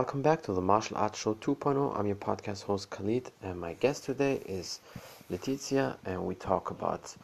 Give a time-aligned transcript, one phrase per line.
[0.00, 1.94] welcome back to the Martial Arts Show 2.0.
[1.94, 4.80] I'm your podcast host Khalid, and my guest today is
[5.28, 7.14] Laetitia, and we talk about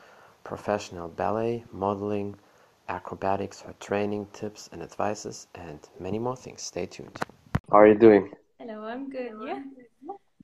[0.44, 2.36] professional ballet, modeling,
[2.90, 6.60] acrobatics, her training tips and advices, and many more things.
[6.60, 7.18] Stay tuned.
[7.70, 8.30] How are you doing?
[8.58, 9.32] Hello, I'm good.
[9.42, 9.62] Yeah.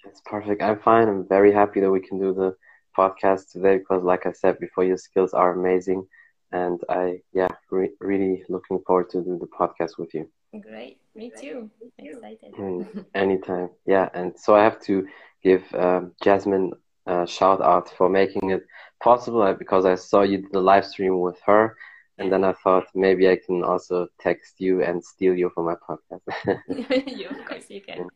[0.07, 0.63] It's perfect.
[0.63, 1.09] I'm fine.
[1.09, 2.57] I'm very happy that we can do the
[2.97, 6.07] podcast today because, like I said before, your skills are amazing,
[6.51, 10.31] and I, yeah, re- really looking forward to do the podcast with you.
[10.59, 11.02] Great.
[11.15, 11.71] Me too.
[11.99, 12.53] Excited.
[12.59, 13.71] Mm, anytime.
[13.87, 14.09] Yeah.
[14.15, 15.07] And so I have to
[15.43, 16.73] give um, Jasmine
[17.07, 18.65] a shout out for making it
[19.03, 21.77] possible uh, because I saw you did the live stream with her.
[22.19, 25.75] And then I thought maybe I can also text you and steal you for my
[25.75, 26.23] podcast.
[27.19, 28.09] you, of course, you can.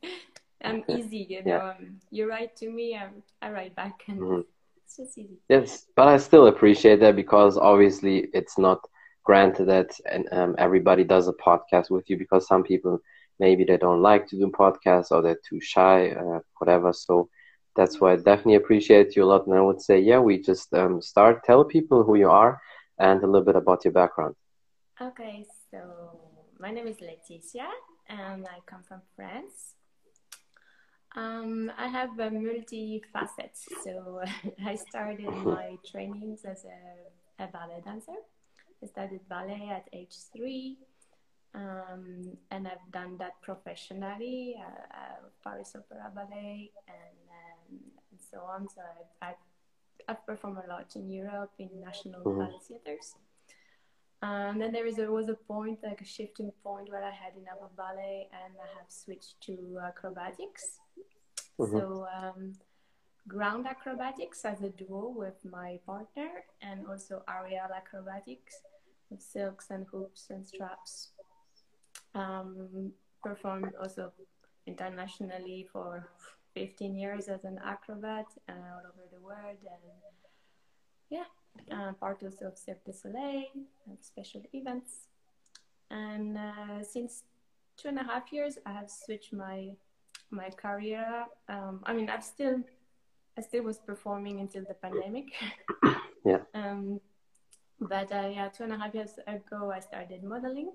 [0.62, 1.51] I'm easy, you know.
[1.51, 1.70] Yeah.
[1.70, 3.09] Um, you write to me, I,
[3.42, 4.40] I write back, and mm-hmm.
[4.84, 5.38] it's just easy.
[5.48, 8.80] Yes, but I still appreciate that because obviously it's not
[9.27, 9.91] granted that
[10.33, 13.01] um, everybody does a podcast with you because some people
[13.38, 16.93] maybe they don't like to do podcasts or they're too shy, uh, whatever.
[16.93, 17.29] So
[17.74, 19.46] that's why I definitely appreciate you a lot.
[19.46, 21.45] And I would say, yeah, we just um, start.
[21.45, 22.60] Tell people who you are
[22.99, 24.37] and a little bit about your background.
[25.02, 25.80] Okay, so
[26.59, 27.68] my name is Laetitia
[28.09, 29.74] and I come from France.
[31.16, 33.52] Um, I have a multi-facet.
[33.83, 34.23] So
[34.65, 38.21] I started my trainings as a, a ballet dancer.
[38.82, 40.79] I studied ballet at age three,
[41.55, 47.79] um, and I've done that professionally, uh, uh, Paris Opera Ballet, and, um,
[48.10, 48.68] and so on.
[48.68, 49.43] So I've, I've,
[50.09, 52.41] I've, performed a lot in Europe in national mm-hmm.
[52.41, 53.15] ballet theaters.
[54.23, 57.35] And then there is, there was a point, like a shifting point, where I had
[57.37, 60.80] enough of ballet, and I have switched to acrobatics.
[61.59, 61.79] Mm-hmm.
[61.79, 62.52] So um,
[63.29, 68.55] ground acrobatics as a duo with my partner, and also aerial acrobatics
[69.10, 71.10] with silks and hoops and straps.
[72.15, 74.12] Um, performed also
[74.66, 76.09] internationally for
[76.55, 79.83] 15 years as an acrobat uh, all over the world, and
[81.11, 81.25] yeah,
[81.71, 83.47] uh, part also of Cirque du Soleil,
[83.87, 85.09] and special events.
[85.91, 87.25] And uh, since
[87.77, 89.73] two and a half years, I have switched my
[90.31, 91.27] my career.
[91.49, 92.62] Um, I mean, I've still
[93.39, 95.27] I still was performing until the pandemic.
[96.25, 96.39] yeah.
[96.55, 97.01] Um,
[97.81, 100.73] but uh, yeah, two and a half years ago, I started modeling,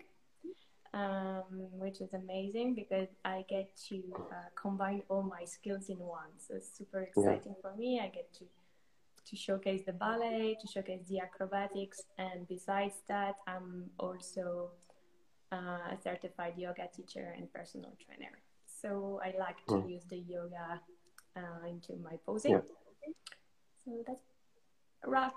[0.94, 4.02] um, which is amazing because I get to
[4.32, 6.32] uh, combine all my skills in one.
[6.38, 7.62] So it's super exciting yeah.
[7.62, 8.00] for me.
[8.00, 8.46] I get to
[9.24, 14.72] to showcase the ballet, to showcase the acrobatics, and besides that, I'm also
[15.52, 18.40] uh, a certified yoga teacher and personal trainer.
[18.66, 19.92] So I like to mm.
[19.92, 20.82] use the yoga
[21.36, 22.52] uh, into my posing.
[22.52, 22.62] Yeah.
[23.86, 24.19] So that's
[25.06, 25.34] rough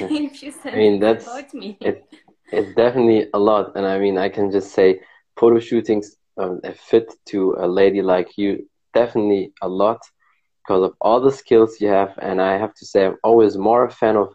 [0.00, 1.78] in few sentences I mean, that's, about me.
[1.80, 2.04] It,
[2.52, 5.00] it's definitely a lot, and I mean, I can just say
[5.36, 10.00] photo shootings um, fit to a lady like you definitely a lot
[10.62, 12.14] because of all the skills you have.
[12.18, 14.34] And I have to say, I'm always more a fan of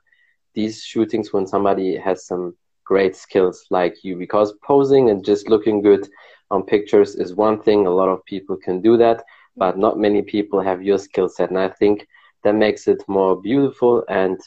[0.54, 2.56] these shootings when somebody has some
[2.86, 6.08] great skills like you because posing and just looking good
[6.52, 7.86] on pictures is one thing.
[7.86, 9.24] A lot of people can do that,
[9.60, 11.50] but not many people have your skill set.
[11.50, 12.08] And I think
[12.44, 14.40] that makes it more beautiful and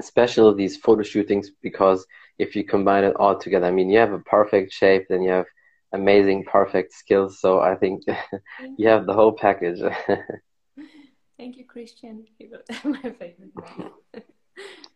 [0.00, 2.06] special these photo shootings because
[2.38, 5.30] if you combine it all together, I mean, you have a perfect shape, then you
[5.30, 5.46] have
[5.92, 7.40] amazing, perfect skills.
[7.40, 8.02] So I think
[8.76, 9.80] you have the whole package.
[11.38, 12.24] Thank you, Christian.
[12.84, 13.52] my favorite.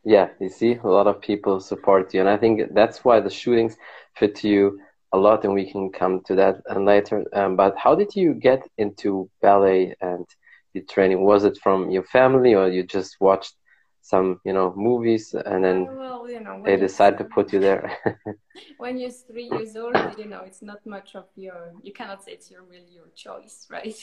[0.04, 3.31] yeah, you see, a lot of people support you, and I think that's why the
[3.31, 3.76] shootings
[4.16, 4.81] fit to you
[5.12, 7.25] a lot, and we can come to that and later.
[7.33, 10.27] Um, but how did you get into ballet and
[10.75, 11.21] the training?
[11.23, 13.55] Was it from your family, or you just watched
[14.03, 17.61] some, you know, movies, and then uh, well, you know, they decided to put you
[17.61, 17.97] there?
[18.78, 21.73] when you're three years old, you know, it's not much of your.
[21.83, 23.94] You cannot say it's your really your choice, right?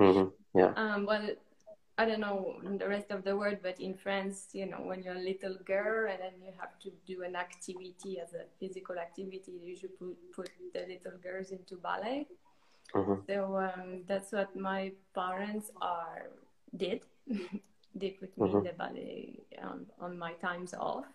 [0.00, 0.58] Mm-hmm.
[0.58, 0.72] Yeah.
[0.76, 1.28] Um, well,
[1.98, 5.16] I don't know the rest of the world, but in France, you know, when you're
[5.16, 9.58] a little girl and then you have to do an activity as a physical activity,
[9.64, 12.28] you should put, put the little girls into ballet.
[12.94, 13.14] Mm-hmm.
[13.26, 16.30] So um, that's what my parents are
[16.76, 17.00] did.
[17.96, 18.58] they put me mm-hmm.
[18.58, 21.06] in the ballet on, on my times off,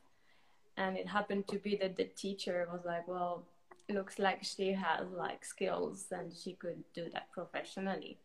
[0.76, 3.44] and it happened to be that the teacher was like, "Well,
[3.90, 8.18] looks like she has like skills and she could do that professionally."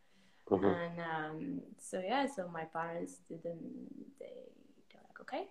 [0.50, 0.65] Mm-hmm.
[0.67, 3.61] And um, so yeah, so my parents didn't.
[4.19, 4.33] They
[4.91, 5.45] they're like, okay,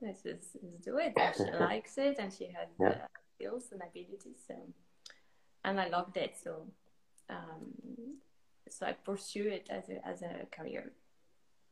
[0.00, 1.12] let's just let's do it.
[1.16, 2.88] And she likes it, and she has yeah.
[2.90, 2.98] the
[3.34, 4.38] skills and abilities.
[4.46, 4.54] So,
[5.64, 6.36] and I loved it.
[6.42, 6.66] So,
[7.28, 7.74] um,
[8.68, 10.92] so I pursue it as a as a career.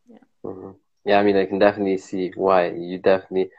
[0.08, 0.18] Yeah.
[0.44, 0.70] Mm-hmm.
[1.04, 3.50] Yeah, I mean, I can definitely see why you definitely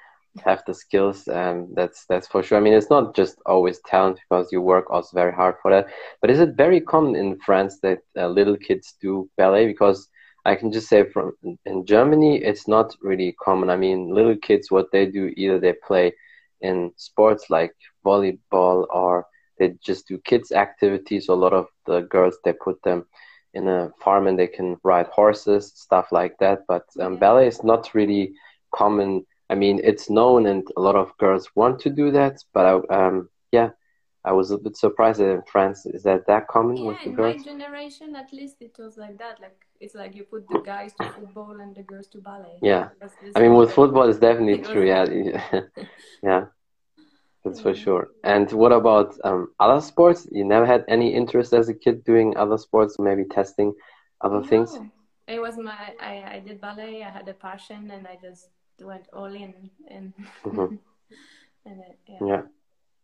[0.43, 1.27] have the skills.
[1.27, 2.57] Um, that's that's for sure.
[2.57, 5.87] I mean, it's not just always talent because you work also very hard for that.
[6.21, 9.67] But is it very common in France that uh, little kids do ballet?
[9.67, 10.07] Because
[10.45, 11.33] I can just say from
[11.65, 13.69] in Germany, it's not really common.
[13.69, 16.13] I mean, little kids, what they do, either they play
[16.61, 17.73] in sports like
[18.05, 19.25] volleyball or
[19.59, 21.29] they just do kids activities.
[21.29, 23.05] A lot of the girls, they put them
[23.53, 26.59] in a farm and they can ride horses, stuff like that.
[26.67, 28.33] But um, ballet is not really
[28.73, 29.25] common.
[29.49, 32.43] I mean, it's known and a lot of girls want to do that.
[32.53, 33.69] But I, um, yeah,
[34.25, 37.09] I was a bit surprised that in France is that that common yeah, with the
[37.09, 37.37] in girls.
[37.37, 39.39] my generation, at least it was like that.
[39.41, 42.57] Like it's like you put the guys to football and the girls to ballet.
[42.61, 42.89] Yeah,
[43.35, 44.87] I mean, with football, it's definitely true.
[44.87, 45.05] Yeah,
[46.23, 46.45] yeah,
[47.43, 48.11] that's for sure.
[48.23, 50.25] And what about um, other sports?
[50.31, 53.73] You never had any interest as a kid doing other sports, maybe testing
[54.21, 54.79] other things?
[55.27, 57.03] It was my I, I did ballet.
[57.03, 58.47] I had a passion, and I just
[58.85, 59.71] went all in.
[59.89, 60.13] And
[60.45, 60.73] Mhm.
[61.65, 62.19] and it, yeah.
[62.21, 62.41] Yeah.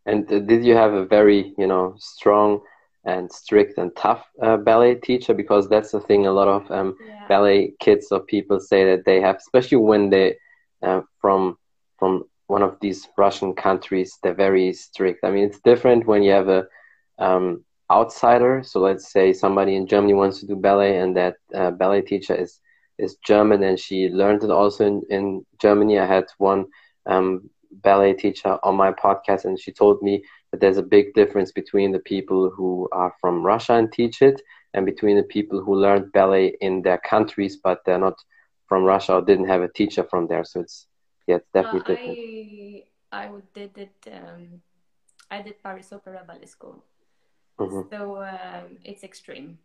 [0.06, 2.60] And uh, did you have a very, you know, strong
[3.04, 5.34] and strict and tough uh, ballet teacher?
[5.34, 6.26] Because that's the thing.
[6.26, 7.28] A lot of um, Yeah.
[7.28, 10.36] ballet kids or people say that they have, especially when they
[10.82, 11.56] uh, from
[11.98, 15.20] from one of these Russian countries, they're very strict.
[15.24, 16.64] I mean, it's different when you have a
[17.18, 18.62] um, outsider.
[18.64, 22.34] So let's say somebody in Germany wants to do ballet, and that uh, ballet teacher
[22.34, 22.60] is
[23.00, 25.98] is German, and she learned it also in, in Germany.
[25.98, 26.66] I had one
[27.06, 31.52] um, ballet teacher on my podcast, and she told me that there's a big difference
[31.52, 34.40] between the people who are from Russia and teach it,
[34.74, 38.18] and between the people who learned ballet in their countries, but they're not
[38.68, 40.44] from Russia or didn't have a teacher from there.
[40.44, 40.86] So it's
[41.26, 42.18] yeah, it's definitely Uh, different.
[42.24, 44.08] I I did it.
[44.12, 44.62] Um,
[45.30, 46.84] I did Paris Opera Ballet School,
[47.58, 47.90] Mhm.
[47.90, 49.58] so um, it's extreme.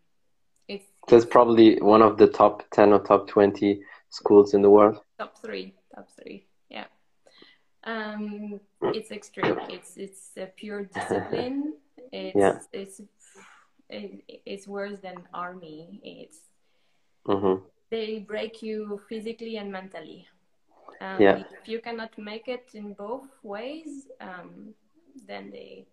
[0.67, 4.99] It's, it's probably one of the top ten or top twenty schools in the world.
[5.17, 5.73] top three.
[5.93, 6.45] Top three.
[6.69, 6.85] Yeah.
[7.83, 9.59] Um, it's extreme.
[9.69, 11.73] It's it's a pure discipline.
[12.11, 12.59] It's Yeah.
[12.73, 13.01] it's
[13.89, 15.99] it, it's worse than army.
[16.03, 16.39] It's
[17.25, 17.55] hmm
[17.91, 20.27] they break you physically and mentally.
[21.01, 21.43] Um, Yeah.
[21.61, 24.73] If you cannot make it in both ways, um,
[25.27, 25.85] then they,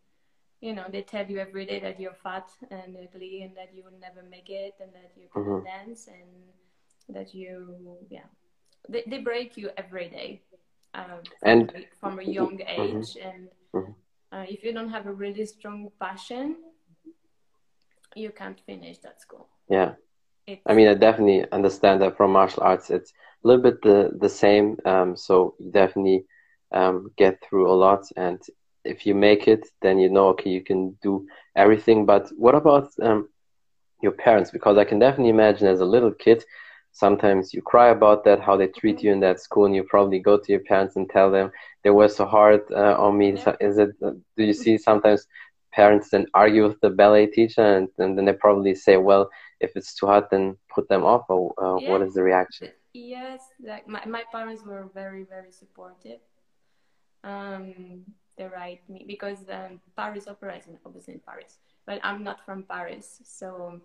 [0.63, 3.83] you know, they tell you every day that you're fat and ugly and that you
[3.85, 5.65] will never make it and that you cannot Mhm.
[5.65, 6.31] dance and
[7.17, 8.29] that you, yeah,
[8.89, 10.43] they, they break you every day.
[10.95, 13.95] Um, from, And- a- from a young age, and Mhm.
[14.33, 16.57] uh, if you don't have a really strong passion,
[18.15, 19.49] you can't finish that school.
[19.69, 19.95] Yeah.
[20.47, 23.13] It's, I mean, I definitely understand that from martial arts, it's
[23.45, 24.77] a little bit the the same.
[24.85, 26.25] Um, so you definitely
[26.73, 28.41] um, get through a lot, and
[28.85, 31.27] if you make it, then you know, okay, you can do
[31.57, 32.07] everything.
[32.07, 33.29] But what about um,
[34.03, 34.51] your parents?
[34.51, 36.45] Because I can definitely imagine as a little kid,
[36.93, 40.19] sometimes you cry about that, how they treat you in that school, and you probably
[40.19, 41.51] go to your parents and tell them
[41.85, 43.33] they were so hard uh, on me.
[43.33, 43.57] Yeah.
[43.61, 43.91] Is it?
[44.01, 45.27] Do you see sometimes
[45.73, 49.31] parents then argue with the ballet teacher, and, and then they probably say, well
[49.63, 52.05] if it's too hard, then put them off, or uh, Yeah.
[52.05, 52.69] is the reaction?
[52.93, 56.21] Yes, like my, my parents were very, very supportive.
[57.25, 58.05] Um,
[58.37, 62.63] they right me because um, Paris Opera is obviously in Paris, but I'm not from
[62.65, 63.81] Paris, so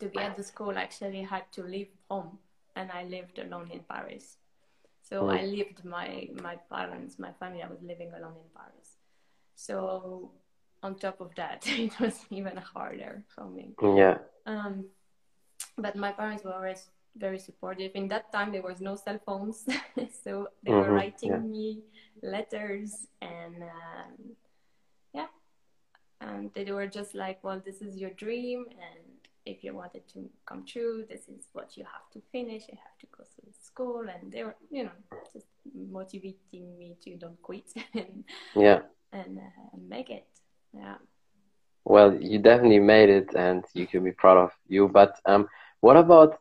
[0.00, 2.38] to be at the school, I actually had to leave home,
[2.76, 4.36] and I lived alone in Paris.
[5.02, 5.38] So Mm.
[5.38, 7.62] I lived my my parents, my family.
[7.62, 8.96] I was living alone in Paris.
[9.54, 10.30] So
[10.82, 13.74] on top of that, it was even harder for me.
[13.82, 14.86] Yeah, Um,
[15.76, 17.92] but my parents were always very supportive.
[17.94, 19.64] In that time, there was no cell phones,
[20.24, 21.38] so they were Mhm, writing yeah.
[21.50, 21.82] me
[22.22, 24.36] letters, and um,
[25.14, 25.26] yeah,
[26.20, 29.00] and they were just like, "Well, this is your dream, and
[29.46, 32.64] if you want it to come true, this is what you have to finish.
[32.68, 34.96] You have to go through school." And they were, you know,
[35.32, 38.80] just motivating me to don't quit and yeah.
[39.12, 40.26] and uh, make it.
[40.72, 40.96] Yeah.
[41.84, 44.88] Well, you definitely made it, and you can be proud of you.
[44.88, 45.48] But um,
[45.80, 46.38] what about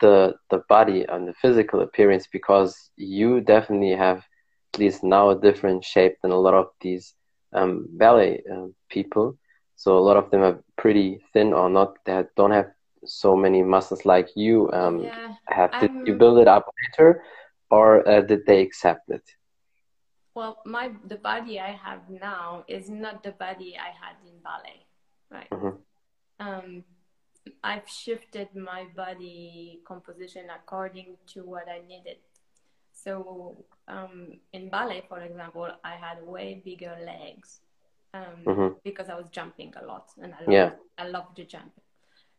[0.00, 2.26] the the body and the physical appearance?
[2.32, 4.18] Because you definitely have,
[4.74, 7.14] at least now, a different shape than a lot of these
[7.54, 9.36] um, ballet um, people.
[9.76, 12.66] So a lot of them are pretty thin or not that don't have
[13.04, 15.34] so many muscles like you um, yeah.
[15.48, 15.70] have.
[15.80, 17.22] Did you I'm- build it up later,
[17.70, 19.22] or uh, did they accept it?
[20.34, 24.86] Well, my the body I have now is not the body I had in ballet,
[25.30, 25.50] right?
[25.50, 25.76] Mhm.
[26.38, 26.84] Um,
[27.62, 32.18] I've shifted my body composition according to what I needed.
[32.92, 37.60] So um, in ballet, for example, I had way bigger legs
[38.14, 38.76] um, Mhm.
[38.82, 40.70] because I was jumping a lot, and I love Yeah.
[40.98, 41.72] I love to jump.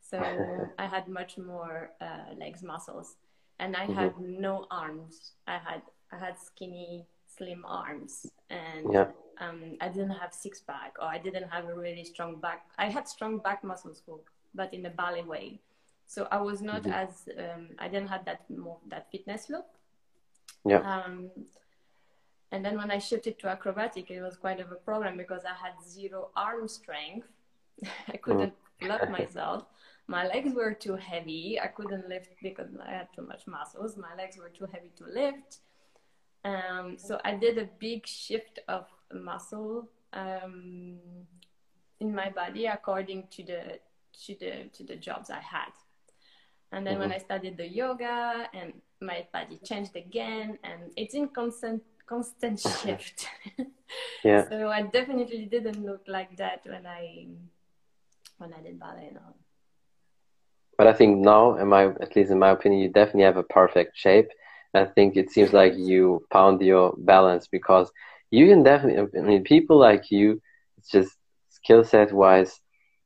[0.02, 0.18] So
[0.80, 3.16] I had much more uh, legs muscles,
[3.60, 3.96] and I Mhm.
[3.96, 5.34] had no arms.
[5.48, 9.08] I had I had skinny, slim arms and yeah.
[9.40, 12.66] um, I didn't have six pack or I didn't have a really strong back.
[12.78, 14.04] I had strong back muscles,
[14.54, 15.60] but in a ballet way.
[16.08, 16.92] So I was not mm-hmm.
[16.92, 19.68] as um, I didn't have that more that fitness look.
[20.66, 20.82] Yeah.
[20.82, 21.30] Um,
[22.52, 25.56] and then when I shifted to acrobatic, it was quite of a problem because I
[25.66, 27.28] had zero arm strength.
[28.08, 29.12] I couldn't mm.
[29.20, 29.66] myself.
[30.08, 31.60] My legs were too heavy.
[31.64, 33.96] I couldn't lift because I had too much muscles.
[33.96, 35.60] My legs were too heavy to lift.
[36.44, 40.98] Um, so I did a big shift of muscle um,
[42.00, 43.80] in my body according to the
[44.26, 45.72] to the to the jobs I had.
[46.72, 47.02] And then mm-hmm.
[47.02, 52.60] when I studied the yoga and my body changed again and it's in constant constant
[52.60, 53.28] shift.
[54.24, 54.48] yeah.
[54.50, 57.28] so I definitely didn't look like that when I
[58.38, 59.36] when I did ballet now.
[60.78, 63.44] But I think now, in my at least in my opinion, you definitely have a
[63.44, 64.30] perfect shape.
[64.74, 67.92] I think it seems like you found your balance because
[68.32, 69.20] you can definitely.
[69.20, 70.42] I mean, people like you,
[70.78, 71.12] it's just
[71.50, 72.61] skill set wise,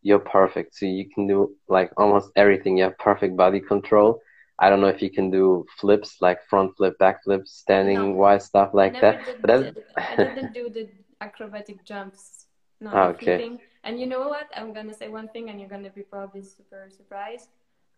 [0.06, 0.76] you're perfect.
[0.76, 2.78] So you can do like almost everything.
[2.78, 4.22] You have perfect body control.
[4.60, 8.10] I don't know if you can do flips like front flip, back flip, standing no.
[8.12, 9.26] wise stuff like that.
[9.26, 10.88] Did, but I didn't do the
[11.22, 12.46] acrobatic jumps.
[12.80, 13.38] No, okay.
[13.38, 13.60] Flipping.
[13.84, 14.48] And you know what?
[14.56, 17.50] I'm gonna say one thing, and you're gonna be probably super surprised.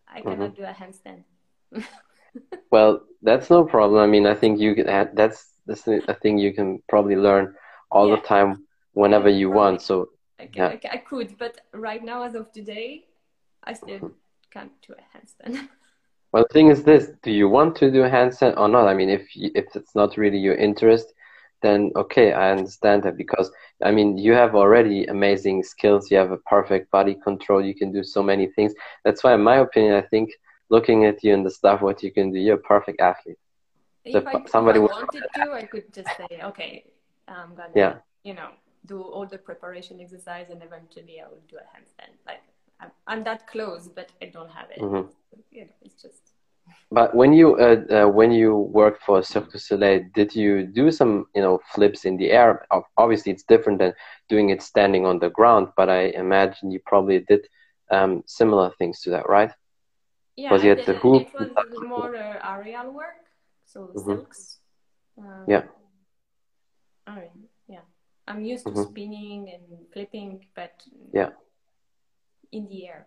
[0.08, 0.62] I cannot mm-hmm.
[0.62, 1.24] do a handstand.
[2.72, 4.00] well, that's no problem.
[4.00, 4.86] I mean, I think you can.
[5.12, 7.54] That's that's a thing you can probably learn
[7.90, 8.16] all yeah.
[8.16, 9.82] the time whenever you want.
[9.82, 10.68] So I, yeah.
[10.68, 13.06] I, I, could, but right now, as of today,
[13.64, 14.06] I still mm-hmm.
[14.50, 15.68] can't do a handstand.
[16.30, 18.86] Well, the thing is this: Do you want to do a handstand or not?
[18.86, 21.14] I mean, if if it's not really your interest,
[21.62, 23.50] then okay, I understand that because
[23.82, 26.10] I mean, you have already amazing skills.
[26.10, 27.64] You have a perfect body control.
[27.64, 28.74] You can do so many things.
[29.04, 30.30] That's why, in my opinion, I think
[30.68, 33.38] looking at you and the stuff what you can do, you're a perfect athlete.
[34.04, 36.84] If, so I, somebody if I wanted to, I could just say, okay,
[37.26, 37.94] I'm gonna, yeah.
[38.24, 38.50] you know,
[38.88, 42.14] do all the preparation exercise, and eventually I will do a handstand.
[42.26, 42.42] Like
[42.80, 44.80] I'm, I'm that close, but I don't have it.
[44.80, 45.10] Mm-hmm.
[45.50, 46.22] You know, it's just.
[46.90, 50.90] But when you uh, uh, when you worked for Cirque du Soleil, did you do
[50.90, 52.66] some you know flips in the air?
[52.96, 53.92] Obviously, it's different than
[54.28, 55.68] doing it standing on the ground.
[55.76, 57.46] But I imagine you probably did
[57.90, 59.52] um, similar things to that, right?
[60.36, 61.28] Yeah, was it the hoop?
[61.40, 63.24] It was more uh, aerial work,
[63.64, 64.10] so mm-hmm.
[64.10, 64.58] silks.
[65.18, 65.62] Um, yeah.
[67.08, 67.57] Mean, yeah,
[68.28, 68.90] I'm used to mm-hmm.
[68.90, 70.72] spinning and flipping, but
[71.12, 71.30] yeah,
[72.52, 73.06] in the air.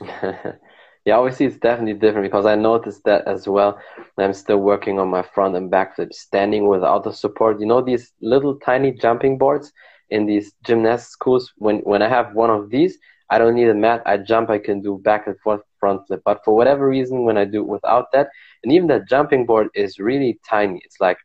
[1.04, 3.78] yeah, obviously it's definitely different because I noticed that as well.
[4.16, 7.58] I'm still working on my front and back flip, standing without the support.
[7.58, 9.72] You know these little tiny jumping boards
[10.10, 11.52] in these gymnast schools.
[11.56, 12.96] When when I have one of these,
[13.30, 14.00] I don't need a mat.
[14.06, 14.48] I jump.
[14.48, 16.22] I can do back and forth front flip.
[16.24, 18.28] But for whatever reason, when I do without that,
[18.62, 20.80] and even that jumping board is really tiny.
[20.84, 21.18] It's like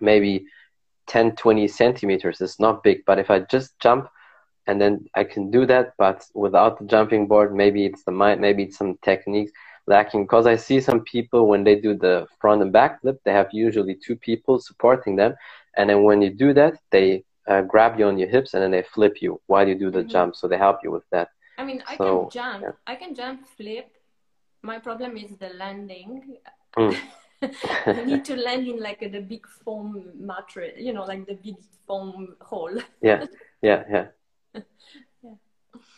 [0.00, 0.46] maybe
[1.06, 2.40] 10, 20 centimeters.
[2.40, 3.04] It's not big.
[3.04, 4.08] But if I just jump
[4.66, 8.40] and then I can do that, but without the jumping board, maybe it's the mind,
[8.40, 9.52] maybe it's some techniques
[9.86, 10.24] lacking.
[10.24, 13.48] Because I see some people when they do the front and back flip, they have
[13.52, 15.34] usually two people supporting them,
[15.76, 18.70] and then when you do that, they uh, grab you on your hips and then
[18.70, 20.08] they flip you while you do the mm-hmm.
[20.08, 20.36] jump.
[20.36, 21.28] So they help you with that.
[21.58, 22.62] I mean, I so, can jump.
[22.62, 22.70] Yeah.
[22.86, 23.90] I can jump, flip.
[24.62, 26.38] My problem is the landing.
[26.76, 26.96] Mm.
[27.86, 31.34] you need to land in like a, the big foam mattress, you know, like the
[31.34, 32.78] big foam hole.
[33.02, 33.26] yeah,
[33.62, 34.06] yeah, yeah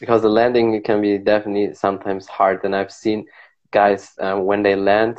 [0.01, 3.27] because the landing can be definitely sometimes hard and i've seen
[3.71, 5.19] guys uh, when they land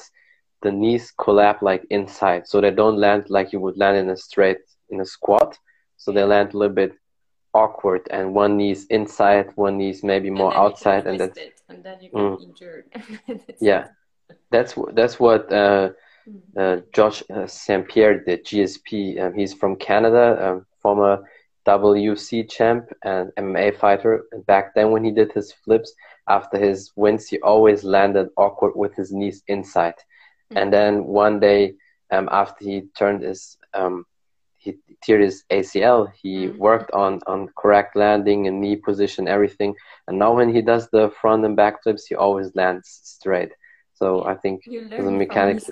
[0.62, 4.18] the knees collapse like inside so they don't land like you would land in a
[4.18, 4.58] straight
[4.90, 5.58] in a squat
[5.98, 6.94] so they land a little bit
[7.54, 11.32] awkward and one knee's inside one knee's maybe more and outside and then
[11.70, 12.44] and then you get mm.
[12.44, 12.86] injured
[13.60, 13.88] yeah
[14.52, 15.94] that's that's what uh, mm.
[16.58, 21.24] Uh, Georges uh, St Pierre did GSP um, he's from Canada um, former
[21.68, 24.26] UFC champ and MMA fighter.
[24.32, 25.94] And back then, when he did his flips
[26.28, 29.96] after his wins, he always landed awkward with his knees inside.
[29.96, 30.58] Mm-hmm.
[30.58, 31.76] And then one day,
[32.12, 34.06] um, after he turned his, um,
[34.56, 36.58] he teared his ACL, he mm-hmm.
[36.58, 39.76] worked on, on correct landing and knee position, everything.
[40.08, 43.52] And now when he does the front and back flips, he always lands straight.
[43.98, 44.62] So I think
[44.98, 45.70] the mechanics.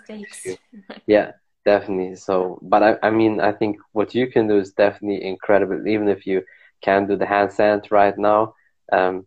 [1.08, 1.32] yeah,
[1.66, 2.16] definitely.
[2.16, 5.88] So but I, I mean i think what you can do is definitely incredible.
[5.88, 6.44] Even if you
[6.84, 8.54] can't do the handstand right now
[8.92, 9.26] um,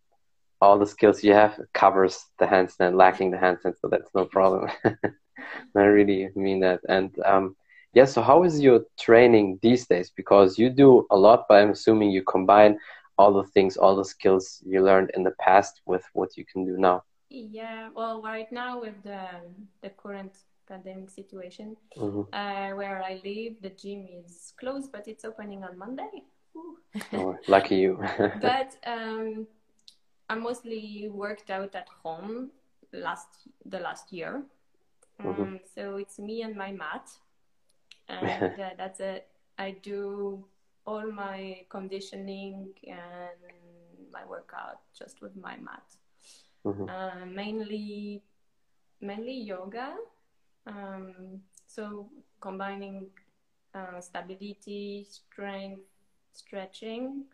[0.60, 4.68] all the skills you have covers the handstand lacking the handstand so that's no problem.
[5.76, 6.80] I really mean that.
[6.88, 7.56] And um,
[7.94, 10.10] yeah so how is your training these days?
[10.14, 12.78] Because you do a lot but i'm assuming you combine
[13.18, 16.64] all the things all the skills you learned in the past with what you can
[16.64, 19.20] do now yeah well right now with the
[19.82, 20.32] the current
[20.68, 21.76] pandemic situation.
[21.96, 26.24] hmm Uh, where I live, the gym is closed, but it's opening on Monday.
[27.14, 27.98] Oh, lucky you.
[28.40, 29.46] but um,
[30.28, 32.50] I mostly worked out at home
[32.92, 34.42] last the last year.
[35.20, 35.60] Um, Mhm.
[35.74, 37.10] So it's me and my mat,
[38.08, 39.28] and uh, that's it.
[39.58, 40.44] I do
[40.86, 43.40] all my conditioning and
[44.12, 45.97] my workout just with my mat.
[46.68, 46.88] Mhm.
[46.88, 48.22] Uh, mainly,
[49.00, 49.96] mainly yoga.
[50.66, 52.10] Um, so
[52.40, 53.10] combining
[53.74, 55.82] uh, stability, strength,
[56.32, 57.24] stretching.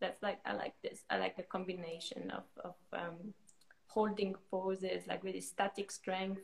[0.00, 1.04] That's like I like this.
[1.10, 3.34] I like the combination of of um,
[3.86, 6.42] holding poses, like really static strength,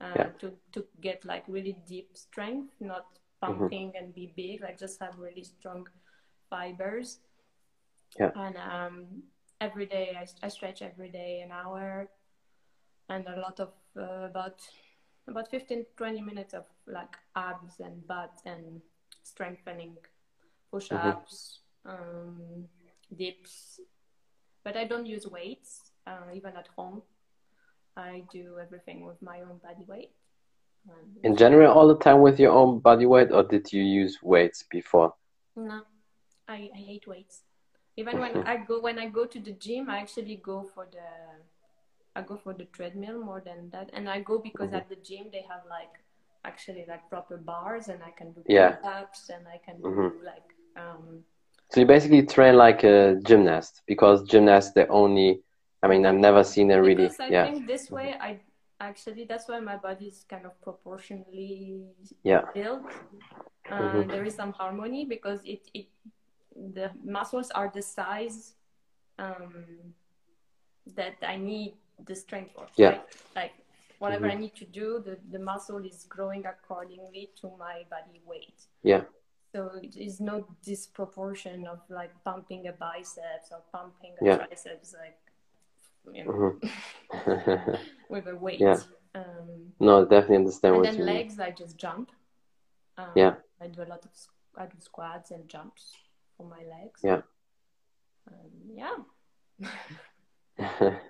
[0.00, 0.30] uh, Yeah.
[0.40, 3.06] to to get like really deep strength, not
[3.40, 4.60] pumping and be big.
[4.62, 5.88] Like just have really strong
[6.50, 7.20] fibers.
[8.18, 8.32] Yeah.
[8.34, 9.22] And um,
[9.60, 12.08] every day I, I stretch every day an hour,
[13.08, 14.60] and a lot of uh, about
[15.26, 18.80] about 15 20 minutes of like abs and butt and
[19.22, 19.96] strengthening
[20.70, 22.64] push-ups um,
[23.16, 23.80] dips.
[24.64, 27.02] But i don't use weights uh, even at home.
[27.96, 30.10] I do everything with my own body weight.
[30.88, 34.18] Um, In general, all the time with your own body weight, or did you use
[34.22, 35.14] weights before?
[35.56, 35.82] no
[36.46, 37.42] I, I hate weights
[38.00, 41.08] even when i go when i go to the gym i actually go for the
[42.16, 44.78] i go for the treadmill more than that and i go because Mhm.
[44.80, 45.94] at the gym they have like
[46.44, 48.76] actually like proper bars and i can do Yeah.
[48.76, 50.10] pull-ups and i can do Mhm.
[50.32, 51.24] like um
[51.70, 55.42] So you basically train like a gymnast because gymnasts they only.
[55.82, 57.08] I mean, I've never seen a really.
[57.08, 57.44] because i Yeah.
[57.46, 58.30] think this way i
[58.80, 61.84] actually that's why my body is kind of proportionally
[62.24, 62.42] Yeah.
[62.54, 62.86] built
[63.70, 64.10] uh, Mhm.
[64.12, 65.86] there is some harmony because it, it
[66.74, 68.54] the muscles are the size
[69.18, 69.54] um,
[70.96, 71.74] that i need
[72.06, 72.88] the strength for Yeah.
[72.90, 73.02] right?
[73.36, 73.52] like
[73.98, 74.32] whatever Mhm.
[74.32, 79.04] i need to do the, the muscle is growing accordingly to my body weight Yeah.
[79.52, 84.36] so it is no disproportion of like pumping a biceps or pumping a Yeah.
[84.36, 85.18] triceps like
[86.16, 87.78] you know Mhm.
[88.08, 88.80] with a weight Yeah.
[89.14, 91.14] um, no, definitely understand and what then you mean.
[91.16, 92.10] legs i just jump
[92.96, 93.34] um, Yeah.
[93.60, 94.10] i do a lot of
[94.56, 95.94] i do squats and jumps
[96.38, 97.22] for my legs Yeah.
[98.28, 98.98] um, yeah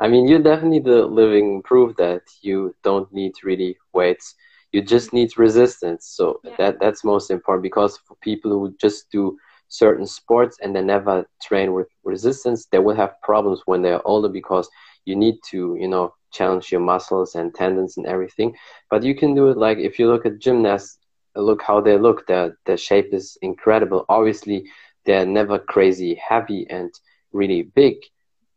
[0.00, 4.34] I mean, you're definitely the living proof that you don't need really weights.
[4.72, 6.06] You just need resistance.
[6.16, 6.56] So Yeah.
[6.58, 9.36] that that's most important because for people who just do
[9.68, 14.28] certain sports and they never train with resistance, they will have problems when they're older
[14.28, 14.68] because
[15.04, 18.54] you need to, you know, challenge your muscles and tendons and everything.
[18.90, 20.98] But you can do it like if you look at gymnasts,
[21.36, 22.26] look how they look.
[22.26, 24.04] Their their shape is incredible.
[24.08, 24.64] Obviously,
[25.04, 26.90] they're never crazy heavy and
[27.32, 27.96] really big,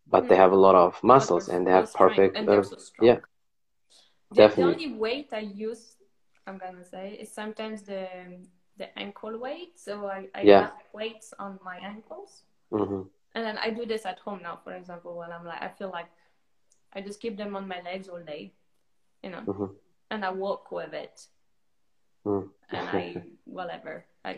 [0.08, 0.38] but they Mm.
[0.38, 2.40] have a lot of muscles and they have perfect.
[2.48, 3.20] Uh, so yeah,
[4.32, 5.98] the, the only weight i use
[6.48, 8.08] i'm gonna say is sometimes the
[8.78, 10.62] the ankle weight so i, I Yeah.
[10.62, 13.02] have weights on my ankles hmm
[13.36, 15.90] and then i do this at home now for example when i'm like i feel
[15.92, 16.08] like
[16.94, 18.54] i just keep them on my legs all day
[19.24, 19.76] you know Mhm.
[20.10, 21.28] and i walk with it
[22.26, 22.50] Mm.
[22.72, 24.06] and I whatever.
[24.24, 24.38] I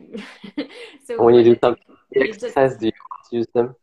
[1.05, 2.91] so When you do I some take- you just- exercise, do you
[3.39, 3.75] use them?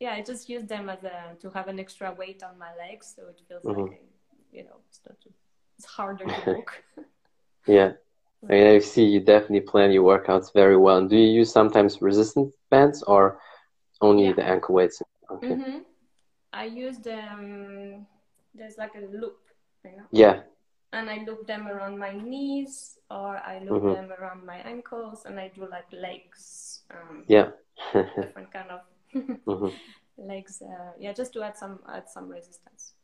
[0.00, 3.12] yeah, I just use them as a to have an extra weight on my legs,
[3.14, 3.88] so it feels Mhm.
[3.88, 4.02] like
[4.52, 5.16] you know it's not
[5.76, 6.70] it's harder to walk.
[7.66, 7.92] Yeah.
[8.42, 10.98] I mean, I see you definitely plan your workouts very well.
[10.98, 13.40] And do you use sometimes resistance bands or
[14.02, 14.34] only Yeah.
[14.34, 15.02] the ankle weights?
[15.30, 15.54] Okay.
[15.54, 15.78] hmm
[16.52, 18.06] I use them.
[18.54, 19.38] There's like a loop,
[19.84, 20.42] you know, Yeah.
[20.94, 23.94] And I loop them around my knees or I loop Mhm.
[23.98, 27.50] them around my ankles, and I do like legs, um, Yeah.
[27.92, 28.80] different kind of
[29.12, 29.72] Mhm.
[30.32, 30.62] legs.
[30.62, 32.94] Uh, yeah, just to add some add some resistance.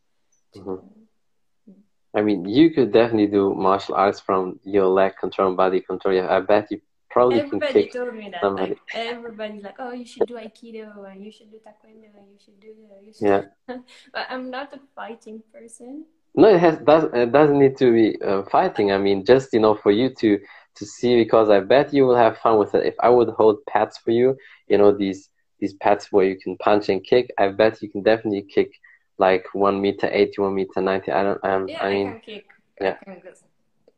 [0.54, 1.82] to- Mhm.
[2.18, 6.12] I mean, you could definitely do martial arts from your leg control and body control.
[6.14, 7.92] Yeah, I bet you probably can Everybody kick.
[7.92, 8.40] told me that.
[8.40, 8.74] somebody.
[8.74, 12.38] Like everybody's like, "Oh, you should do aikido and you should do taekwondo and you
[12.44, 13.26] should do that." You should.
[13.30, 13.42] Yeah.
[14.14, 16.04] but I'm not a fighting person.
[16.34, 18.92] No, it has does it doesn't need to be uh, fighting.
[18.92, 20.38] I mean, just you know, for you to
[20.76, 22.86] to see because I bet you will have fun with it.
[22.86, 24.36] If I would hold pads for you,
[24.68, 25.28] you know these
[25.60, 28.70] these pads where you can punch and kick, I bet you can definitely kick
[29.18, 31.12] like one meter eighty, one meter ninety.
[31.12, 31.44] I don't.
[31.44, 32.46] Um, Yeah, I I, mean, can kick.
[32.80, 32.96] yeah.
[33.00, 33.22] I can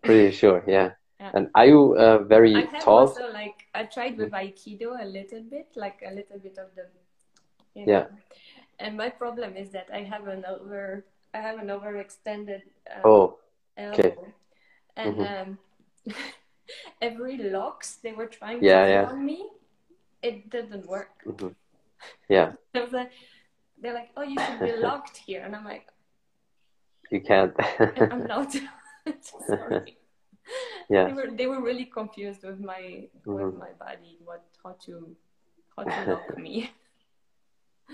[0.02, 0.64] pretty sure.
[0.66, 0.90] Yeah.
[1.20, 1.30] Yeah.
[1.34, 3.06] And are you uh, very I have tall?
[3.08, 6.86] also like I tried with aikido a little bit, like a little bit of the.
[7.74, 8.00] You Yeah.
[8.00, 8.06] know.
[8.80, 12.62] And my problem is that I have an over, I have an overextended
[12.94, 13.38] um, Oh,
[13.76, 14.16] elbow, okay.
[14.96, 15.42] and Mhm.
[15.42, 15.58] um,
[17.02, 19.04] every locks they were trying Yeah, to yeah.
[19.10, 19.48] on me,
[20.22, 21.22] it didn't work.
[21.24, 21.48] hmm
[22.28, 22.52] yeah.
[22.74, 23.12] I was like,
[23.80, 25.86] they're like, oh, you should be locked here, and I'm like,
[27.10, 27.52] You can't.
[28.10, 28.54] I'm not.
[30.88, 31.06] yeah.
[31.06, 33.34] They were they were really confused with my mm-hmm.
[33.34, 35.14] with my body, what how to
[35.76, 36.70] how to lock me.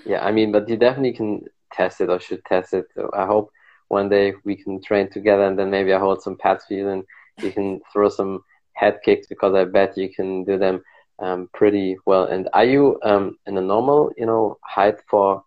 [0.06, 2.86] Yeah, I mean, but you definitely can test it or should test it.
[2.94, 3.50] So I hope
[3.88, 6.88] one day we can train together and then maybe I hold some pads for you
[6.88, 7.04] and
[7.42, 10.82] you can throw some head kicks because I bet you can do them
[11.18, 12.24] um, pretty well.
[12.24, 15.42] And are you um, in a normal, you know, height for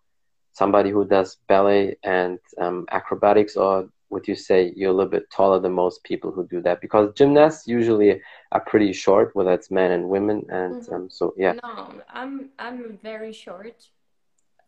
[0.52, 5.30] somebody who does ballet and um, acrobatics, or would you say you're a little bit
[5.30, 6.80] taller than most people who do that?
[6.80, 8.20] Because gymnasts usually
[8.52, 10.94] are pretty short, whether it's men and women, and mm-hmm.
[10.94, 11.54] um, so yeah.
[11.62, 13.88] No, I'm I'm very short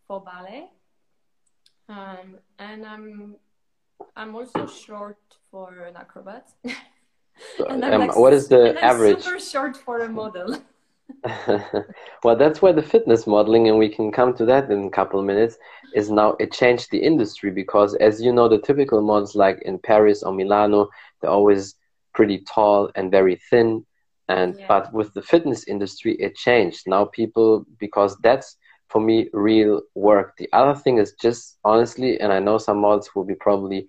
[0.07, 0.71] for ballet,
[1.89, 3.37] um, and I'm
[4.17, 5.19] I'm also short
[5.51, 6.49] for an acrobat.
[7.69, 9.23] and um, like, what is the average?
[9.23, 10.57] Super short for a model.
[12.25, 15.21] well, that's where the fitness modeling, and we can come to that in a couple
[15.21, 15.57] of minutes,
[15.95, 19.79] is now it changed the industry because, as you know, the typical models like in
[19.79, 20.89] Paris or Milano,
[21.21, 21.75] they're always
[22.15, 23.85] pretty tall and very thin.
[24.29, 24.67] And yeah.
[24.67, 26.85] but with the fitness industry, it changed.
[26.87, 28.57] Now people, because that's
[28.89, 30.37] for me real work.
[30.37, 33.87] The other thing is just honestly, and I know some models will be probably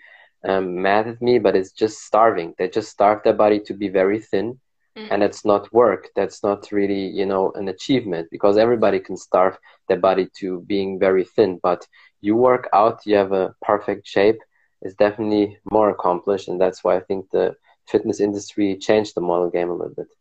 [0.47, 2.53] um, mad at me, but it's just starving.
[2.58, 4.60] They just starve their body to be very thin
[4.97, 5.08] mm.
[5.12, 9.58] and it's not work that's not really you know an achievement because everybody can starve
[9.88, 11.88] their body to being very thin but
[12.21, 14.39] you work out you have a perfect shape
[14.81, 17.55] It's definitely more accomplished and that's why i think the
[17.91, 20.12] fitness industry changed the model game a little bit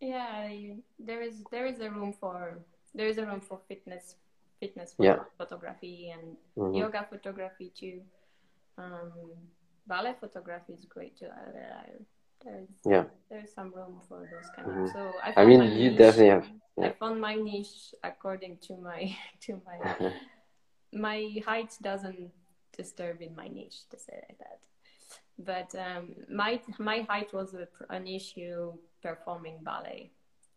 [0.00, 0.48] yeah
[0.98, 2.58] there is there is a room for
[2.94, 4.16] there is a room for fitness
[4.58, 5.18] fitness yeah.
[5.38, 6.74] photography and mm-hmm.
[6.74, 8.00] yoga photography too
[8.78, 9.12] um,
[9.86, 11.26] ballet photography is great too
[12.44, 14.84] there's yeah there's some room for those kind mm-hmm.
[14.84, 16.48] of so I, I mean you niche, definitely have
[16.78, 16.86] yeah.
[16.86, 20.12] I found my niche according to my to my
[20.92, 22.30] my height doesn't
[22.76, 24.60] disturb in my niche to say like that
[25.38, 28.72] but um, my my height was a, an issue
[29.02, 30.10] performing ballet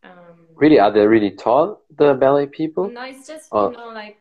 [0.04, 0.80] um, really?
[0.80, 2.90] Are they really tall the ballet people?
[2.90, 3.72] No it's just oh.
[3.72, 4.18] you know like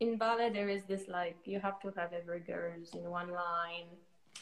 [0.00, 3.88] in ballet there is this like you have to have every girls in one line.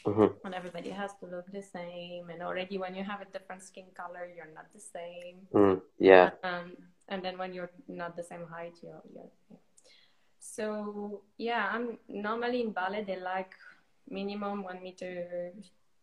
[0.06, 0.44] Mm-hmm.
[0.44, 2.28] and everybody has to look the same.
[2.28, 5.36] And already when you have a different skin color you're not the same.
[5.54, 6.30] Mm, yeah.
[6.42, 6.72] Um,
[7.08, 9.30] and then when you're not the same height you're, you're
[10.38, 13.52] so yeah i'm normally in ballet they like
[14.08, 15.52] minimum one meter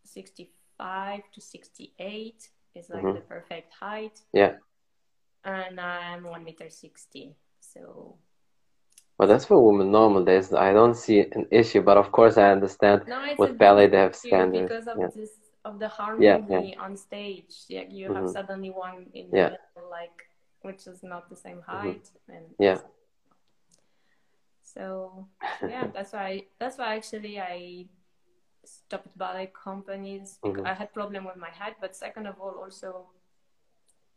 [0.04, 3.16] 65 to 68 is like mm-hmm.
[3.16, 4.54] the perfect height yeah
[5.44, 8.16] and i'm one meter 60 so
[9.20, 10.54] well, that's for women normal days.
[10.54, 14.16] I don't see an issue, but of course I understand no, with ballet they have
[14.16, 14.70] standards.
[14.70, 15.08] Because of yeah.
[15.14, 15.32] this
[15.66, 16.80] of the harmony yeah, yeah.
[16.80, 17.54] on stage.
[17.68, 18.16] Yeah, you mm-hmm.
[18.16, 20.24] have suddenly one in the middle, like
[20.62, 21.72] which is not the same mm-hmm.
[21.72, 22.04] height.
[22.04, 22.32] Mm-hmm.
[22.32, 22.78] And yeah.
[24.64, 25.28] So
[25.68, 27.86] yeah, that's why that's why actually I
[28.66, 30.40] stopped ballet companies.
[30.44, 30.66] Mm-hmm.
[30.66, 33.08] I had problem with my head, but second of all, also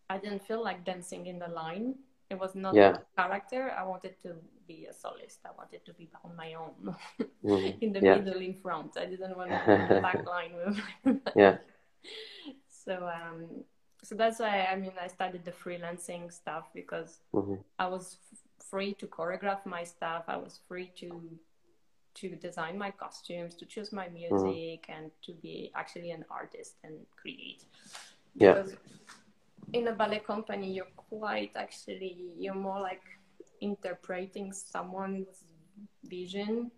[0.08, 1.94] I didn't feel like dancing in the line.
[2.30, 2.98] It was not yeah.
[3.16, 3.72] character.
[3.78, 5.38] I wanted to be a solist.
[5.44, 6.96] I wanted to be on my own,
[7.44, 7.78] mm-hmm.
[7.84, 8.16] in the yeah.
[8.16, 8.96] middle, in front.
[8.96, 11.20] I didn't want to be in the back line with.
[11.36, 11.56] yeah.
[12.84, 13.62] So um,
[14.02, 17.54] so that's why I mean I started the freelancing stuff because mm-hmm.
[17.78, 20.24] I was f- free to choreograph my stuff.
[20.26, 21.22] I was free to
[22.14, 24.14] to design my costumes, to choose my mm-hmm.
[24.14, 24.92] music, mm-hmm.
[24.92, 27.64] and to be actually an artist and create.
[28.36, 28.76] Because yeah
[29.72, 33.02] in a ballet company, you're quite actually, you're more like
[33.60, 35.44] interpreting someone's
[36.04, 36.70] vision.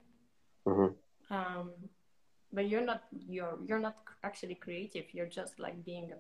[0.67, 1.35] Mm-hmm.
[1.35, 1.73] Um,
[2.53, 5.07] but you're not, you're, you're not actually creative.
[5.13, 6.17] You're just like being a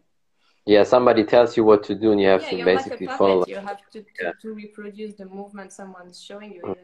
[0.67, 3.45] yeah, somebody tells you what to do, and you have yeah, to basically like follow.
[3.47, 4.33] You have to, to, yeah.
[4.41, 6.75] to, reproduce the movement someone's showing you, mm.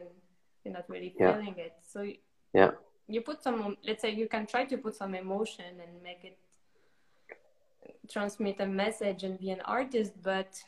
[0.63, 1.63] You're not really feeling yeah.
[1.63, 1.73] it.
[1.87, 2.05] So
[2.53, 2.71] yeah,
[3.07, 3.77] you put some.
[3.85, 6.37] Let's say you can try to put some emotion and make it
[8.09, 10.61] transmit a message and be an artist but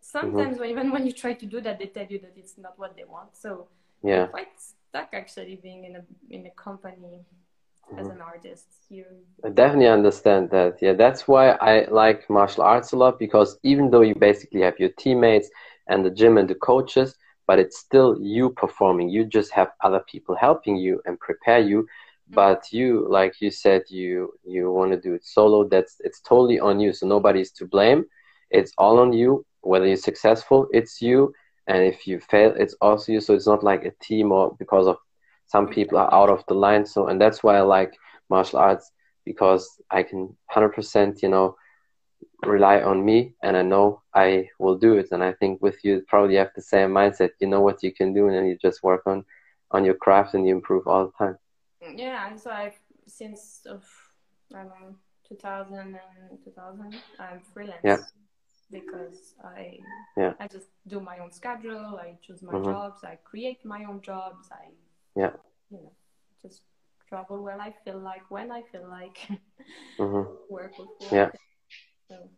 [0.00, 0.60] sometimes mm-hmm.
[0.60, 2.96] when, even when you try to do that they tell you that it's not what
[2.96, 3.68] they want so
[4.02, 7.24] yeah quite stuck actually being in a in a company
[7.90, 7.98] mm-hmm.
[7.98, 9.04] as an artist you
[9.44, 13.90] I definitely understand that yeah that's why i like martial arts a lot because even
[13.90, 15.50] though you basically have your teammates
[15.88, 17.14] and the gym and the coaches
[17.48, 19.08] but it's still you performing.
[19.08, 22.34] You just have other people helping you and prepare you mm-hmm.
[22.34, 25.66] but you like you said you you want to do it solo.
[25.66, 28.04] That's it's totally on you so nobody's to blame.
[28.50, 31.32] It's all on you whether you're successful it's you
[31.66, 33.20] and if you fail it's also you.
[33.20, 34.98] So it's not like a team or because of
[35.46, 35.74] some mm-hmm.
[35.74, 36.84] people are out of the line.
[36.84, 37.94] So and that's why i like
[38.28, 38.92] martial arts
[39.24, 41.56] because i can 100% you know
[42.44, 46.02] rely on me and i know i will do it and i think with you
[46.08, 48.82] probably have the same mindset you know what you can do and then you just
[48.82, 49.24] work on
[49.72, 51.36] on your craft and you improve all the time
[51.96, 53.84] yeah and so i've since of
[54.54, 54.94] I don't know,
[55.28, 55.98] 2000 and
[56.44, 56.96] 2000.
[57.18, 57.80] I'm freelance.
[57.84, 57.98] Yeah.
[58.70, 59.78] Because I
[60.16, 60.34] yeah.
[60.38, 61.98] I just do my own schedule.
[61.98, 62.70] I choose my mm-hmm.
[62.70, 63.02] jobs.
[63.02, 64.48] I create my own jobs.
[64.52, 64.68] I
[65.16, 65.30] yeah.
[65.70, 65.92] You know,
[66.42, 66.62] just
[67.08, 69.18] travel where I feel like, when I feel like,
[69.98, 70.30] mm-hmm.
[70.50, 71.12] work with work.
[71.12, 71.30] Yeah.
[72.08, 72.28] So,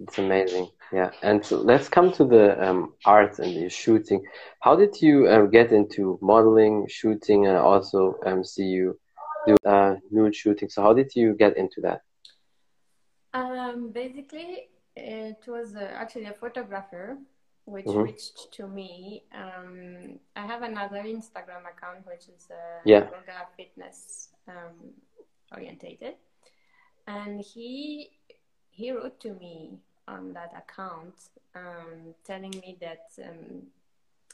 [0.00, 0.68] it's amazing.
[0.92, 1.10] Yeah.
[1.22, 4.24] And so let's come to the um, art and the shooting.
[4.60, 8.98] How did you um, get into modeling, shooting, and also um, see you
[9.46, 10.68] do uh, nude shooting?
[10.68, 12.02] So how did you get into that?
[13.32, 17.18] Um, basically, it was uh, actually a photographer
[17.64, 18.02] which mm-hmm.
[18.02, 19.24] reached to me.
[19.34, 23.04] Um, I have another Instagram account which is uh, yeah.
[23.04, 24.92] yoga fitness um,
[25.52, 26.14] orientated,
[27.06, 28.10] and he
[28.74, 31.14] he wrote to me on that account
[31.54, 33.68] um, telling me that um,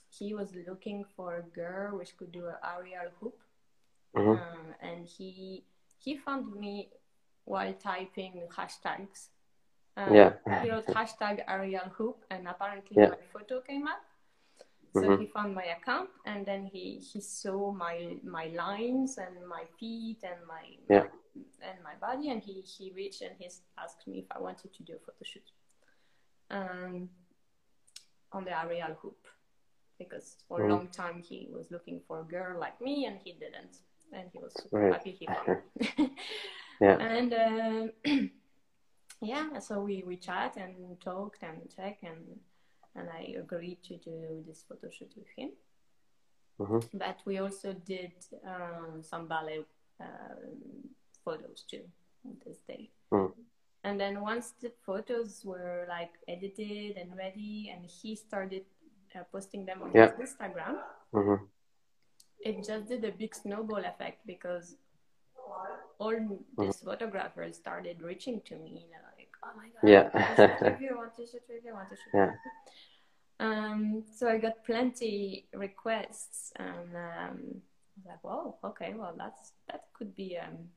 [0.08, 3.38] he was looking for a girl which could do an aerial hoop,
[4.16, 4.30] mm-hmm.
[4.30, 5.64] um, and he
[5.98, 6.88] he found me
[7.44, 9.28] while typing hashtags.
[9.96, 10.32] Um, yeah.
[10.62, 13.10] he wrote hashtag aerial hoop, and apparently yeah.
[13.10, 14.02] my photo came up.
[14.92, 15.20] So mm-hmm.
[15.20, 20.18] he found my account, and then he he saw my my lines and my feet
[20.24, 21.04] and my yeah
[21.62, 23.48] and my body and he he reached and he
[23.78, 25.48] asked me if I wanted to do a photo shoot
[26.50, 27.08] um,
[28.32, 29.26] on the aerial hoop
[29.98, 30.70] because for a mm.
[30.70, 33.78] long time he was looking for a girl like me and he didn't
[34.12, 34.92] and he was super right.
[34.92, 36.10] happy he found me.
[36.80, 37.86] yeah and uh,
[39.22, 42.40] yeah so we we chat and talked and check and
[42.96, 45.50] and I agreed to do this photo shoot with him
[46.60, 46.98] mm-hmm.
[46.98, 48.12] but we also did
[48.46, 49.64] um, some ballet
[50.00, 50.88] um,
[51.24, 51.84] photos too
[52.24, 52.90] on this day.
[53.12, 53.32] Mm.
[53.84, 58.64] And then once the photos were like edited and ready, and he started
[59.14, 60.10] uh, posting them on yeah.
[60.18, 60.76] his Instagram,
[61.14, 61.44] mm-hmm.
[62.40, 64.76] it just did a big snowball effect because
[65.98, 66.62] all mm-hmm.
[66.62, 69.09] these photographers started reaching to me, you know, like,
[69.44, 70.10] oh my god, yeah.
[70.14, 72.30] I want to shoot with want to shoot with you, I want to shoot yeah.
[73.40, 79.52] Um, so I got plenty requests, and um, I was like, "Whoa, okay, well that's
[79.68, 80.68] that could be um,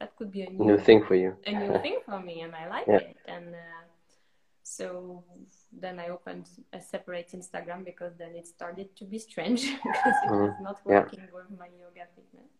[0.00, 2.54] that could be a new, new thing for you a new thing for me and
[2.54, 2.96] i like yeah.
[2.96, 3.84] it and uh,
[4.62, 5.24] so
[5.72, 10.30] then i opened a separate instagram because then it started to be strange because it
[10.30, 10.42] mm-hmm.
[10.42, 11.34] was not working yeah.
[11.34, 12.50] with my yoga fitness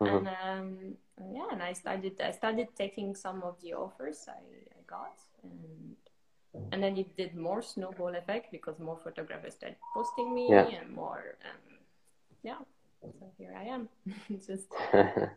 [0.00, 0.26] mm-hmm.
[0.26, 0.94] and um,
[1.32, 4.40] yeah and i started i started taking some of the offers i,
[4.78, 5.96] I got and
[6.72, 10.66] and then it did more snowball effect because more photographers started posting me yeah.
[10.66, 11.78] and more um,
[12.42, 12.58] yeah
[13.00, 13.88] so here i am
[14.46, 14.68] just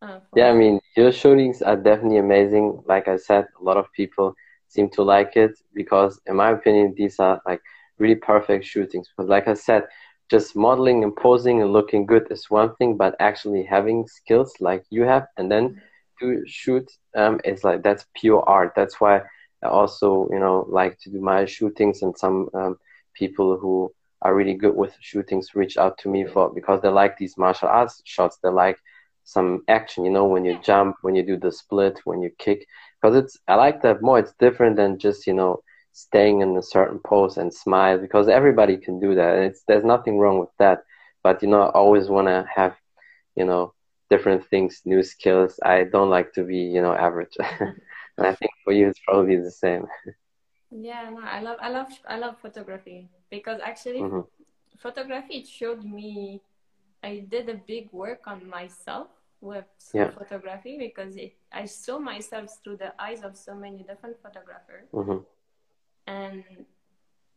[0.00, 2.82] Uh, yeah, I mean, your shootings are definitely amazing.
[2.86, 4.34] Like I said, a lot of people
[4.68, 7.60] seem to like it because, in my opinion, these are like
[7.98, 9.08] really perfect shootings.
[9.16, 9.84] But like I said,
[10.30, 14.84] just modeling and posing and looking good is one thing, but actually having skills like
[14.90, 15.80] you have and then
[16.20, 18.72] to shoot um, is like that's pure art.
[18.76, 19.22] That's why
[19.62, 22.76] I also, you know, like to do my shootings and some um,
[23.14, 27.16] people who are really good with shootings reach out to me for because they like
[27.16, 28.38] these martial arts shots.
[28.42, 28.76] They like
[29.24, 32.66] some action, you know, when you jump, when you do the split, when you kick.
[33.00, 34.18] Because it's, I like that more.
[34.18, 35.60] It's different than just, you know,
[35.98, 39.34] staying in a certain pose and smile because everybody can do that.
[39.36, 40.84] And it's, there's nothing wrong with that.
[41.24, 42.76] But, you know, I always want to have,
[43.34, 43.74] you know,
[44.08, 45.58] different things, new skills.
[45.64, 47.36] I don't like to be, you know, average.
[48.16, 49.86] and I think for you, it's probably the same.
[50.70, 54.20] Yeah, no, I love, I love, I love photography because actually, mm-hmm.
[54.78, 56.42] photography it showed me
[57.02, 59.08] I did a big work on myself
[59.40, 60.10] with yeah.
[60.10, 65.18] photography because it, I saw myself through the eyes of so many different photographers, mm-hmm.
[66.08, 66.42] And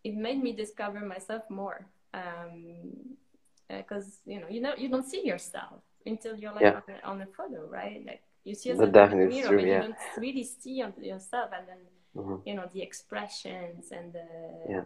[0.04, 1.86] it made me discover myself more.
[2.12, 6.80] Because um, uh, you know, you know, you don't see yourself until you're like yeah.
[6.88, 8.02] on, a, on, a, photo, right?
[8.06, 9.76] Like you see yourself in the mirror, true, but yeah.
[9.76, 11.82] you don't really see yourself, and then
[12.16, 12.48] mm-hmm.
[12.48, 14.28] you know the expressions and the
[14.70, 14.86] yeah,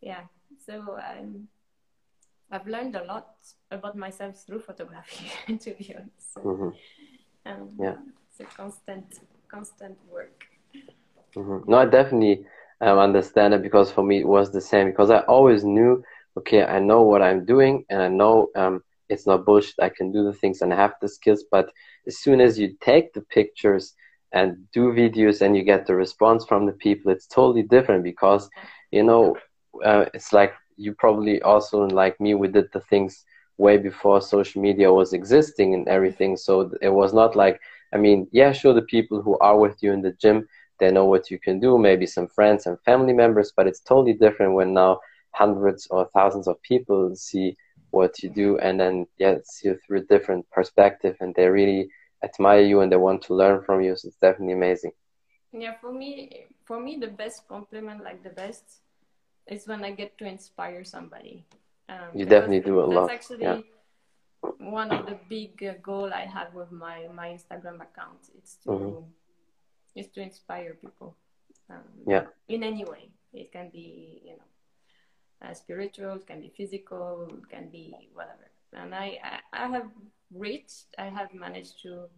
[0.00, 0.22] yeah.
[0.66, 1.48] So um,
[2.50, 3.34] I've learned a lot
[3.70, 5.30] about myself through photography,
[5.64, 6.34] to be honest.
[6.34, 7.50] So, mm-hmm.
[7.50, 7.96] um, yeah,
[8.28, 10.44] it's a constant, constant work.
[11.34, 11.70] Mm-hmm.
[11.70, 12.46] No, I definitely
[12.84, 16.02] um, understand it because for me it was the same because I always knew,
[16.38, 19.74] okay, I know what I'm doing and I know um, it's not bullshit.
[19.80, 21.44] I can do the things and I have the skills.
[21.50, 21.70] But
[22.06, 23.94] as soon as you take the pictures
[24.32, 28.48] and do videos and you get the response from the people, it's totally different because,
[28.90, 29.36] you know,
[29.84, 33.24] uh, it's like you probably also like me we did the things
[33.58, 37.60] way before social media was existing and everything so it was not like
[37.92, 40.46] i mean yeah sure the people who are with you in the gym
[40.78, 44.12] they know what you can do maybe some friends and family members but it's totally
[44.12, 44.98] different when now
[45.32, 47.56] hundreds or thousands of people see
[47.90, 51.88] what you do and then yeah see you through a different perspective and they really
[52.24, 53.94] admire you and they want to learn from you.
[53.96, 54.92] So it's definitely amazing.
[55.52, 58.64] Yeah, for me, for me, the best compliment, like the best,
[59.46, 61.44] is when I get to inspire somebody.
[61.88, 63.08] Um, you definitely do a lot.
[63.08, 63.60] That's actually yeah.
[64.58, 68.22] one of the big uh, goal I have with my my Instagram account.
[68.38, 69.04] It's to mm-hmm.
[69.94, 71.16] Is to inspire people.
[71.70, 72.24] Um, yeah.
[72.48, 77.48] In any way, it can be you know, uh, spiritual, it can be physical, it
[77.48, 78.50] can be whatever.
[78.72, 79.18] And I,
[79.52, 79.88] I, I have
[80.32, 82.08] reached, I have managed to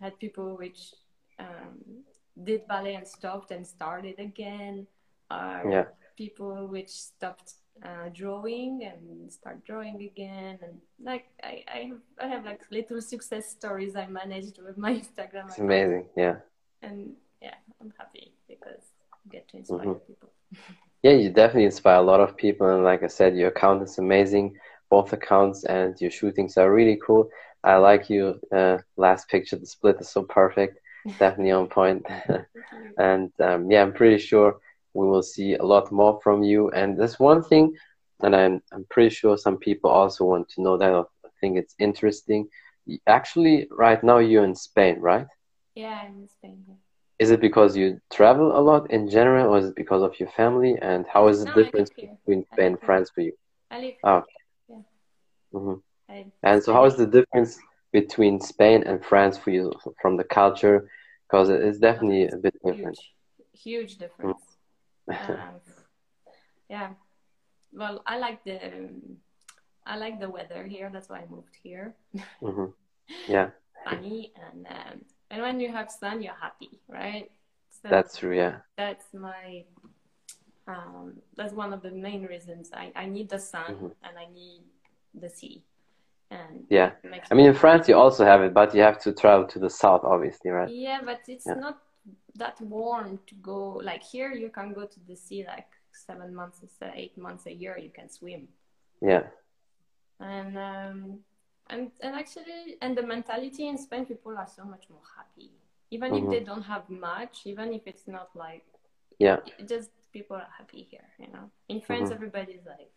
[0.00, 0.94] had people which
[1.38, 2.04] um,
[2.42, 4.86] did ballet and stopped and started again,
[5.30, 5.84] or yeah.
[6.16, 12.26] people which stopped uh, drawing and start drawing again, and like I, I have, I
[12.28, 15.46] have like little success stories I managed with my Instagram.
[15.46, 15.58] It's account.
[15.58, 16.36] amazing, yeah.
[16.82, 17.12] And
[17.42, 20.06] yeah, I'm happy because I get to inspire mm-hmm.
[20.06, 20.30] people.
[21.02, 23.98] yeah, you definitely inspire a lot of people, and like I said, your account is
[23.98, 24.56] amazing.
[24.90, 27.28] Both accounts and your shootings are really cool.
[27.62, 29.56] I like your uh, last picture.
[29.56, 30.78] The split is so perfect
[31.18, 32.06] definitely on point.
[32.98, 34.58] and um, yeah, I'm pretty sure
[34.94, 36.70] we will see a lot more from you.
[36.70, 37.74] And there's one thing,
[38.22, 40.92] and I'm I'm pretty sure some people also want to know that.
[40.92, 42.48] I think it's interesting.
[43.06, 45.26] Actually, right now you're in Spain, right?
[45.78, 46.64] Yeah, I'm in Spain.
[46.66, 46.74] Yeah.
[47.20, 50.28] Is it because you travel a lot in general, or is it because of your
[50.30, 50.74] family?
[50.82, 53.32] And how is the no, difference between Spain and France for you?
[53.70, 53.94] I live.
[54.02, 54.26] Oh, okay.
[54.68, 54.82] Yeah.
[55.54, 55.78] Mm-hmm.
[56.42, 57.60] And so, how is the difference
[57.92, 60.90] between Spain and France for you from the culture?
[61.28, 62.98] Because it's definitely a bit different.
[63.52, 64.42] Huge, huge difference.
[65.08, 65.30] Mm.
[65.30, 65.60] um,
[66.68, 66.88] yeah.
[67.72, 68.58] Well, I like the
[69.86, 70.90] I like the weather here.
[70.92, 71.94] That's why I moved here.
[72.42, 72.66] Mm-hmm.
[73.28, 73.50] Yeah.
[73.84, 77.30] Funny and um, and when you have sun, you're happy, right?
[77.70, 78.36] So that's true.
[78.36, 78.56] Yeah.
[78.76, 79.64] That's my
[80.66, 83.86] um, that's one of the main reasons I, I need the sun mm-hmm.
[84.02, 84.62] and I need
[85.14, 85.62] the sea.
[86.30, 86.92] And yeah,
[87.30, 89.70] I mean in France you also have it, but you have to travel to the
[89.70, 90.68] south, obviously, right?
[90.68, 91.54] Yeah, but it's yeah.
[91.54, 91.78] not
[92.34, 93.80] that warm to go.
[93.82, 96.60] Like here, you can go to the sea like seven months,
[96.94, 97.78] eight months a year.
[97.78, 98.48] You can swim.
[99.00, 99.24] Yeah.
[100.20, 101.18] And um,
[101.70, 105.52] and and actually, and the mentality in Spain, people are so much more happy,
[105.90, 106.24] even mm-hmm.
[106.24, 108.64] if they don't have much, even if it's not like
[109.18, 111.08] yeah, just people are happy here.
[111.18, 112.14] You know, in France, mm-hmm.
[112.14, 112.90] everybody's like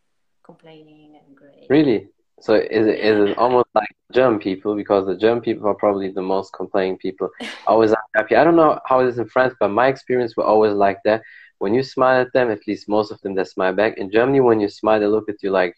[0.44, 1.68] complaining and great.
[1.70, 2.10] Really?
[2.42, 6.10] So is it, is it almost like German people because the German people are probably
[6.10, 7.30] the most complaining people,
[7.68, 8.36] always unhappy.
[8.36, 11.22] I don't know how it is in France, but my experience were always like that.
[11.60, 14.00] When you smile at them, at least most of them they smile back.
[14.00, 15.76] In Germany, when you smile, they look at you like,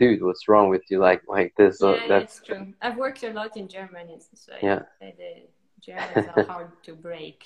[0.00, 1.78] "Dude, what's wrong with you?" Like like this.
[1.80, 2.72] Yeah, that's true.
[2.82, 4.82] I've worked a lot in Germany, so yeah.
[5.00, 5.42] the
[5.80, 7.44] Germans are hard to break.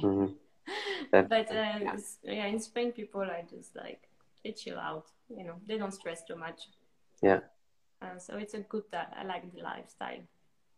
[0.00, 0.32] Mm-hmm.
[1.10, 4.08] but uh, yeah, in Spain, people are just like
[4.42, 5.06] they chill out.
[5.28, 6.68] You know, they don't stress too much.
[7.22, 7.40] Yeah.
[8.00, 10.22] Uh, so it's a good that I like the lifestyle.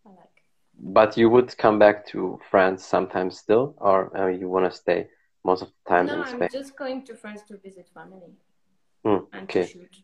[0.06, 0.42] I like.
[0.80, 5.08] But you would come back to France sometimes still, or uh, you want to stay
[5.44, 6.42] most of the time no, in Spain?
[6.44, 8.32] I'm just going to France to visit family
[9.04, 9.62] mm, and okay.
[9.62, 9.96] to shoot.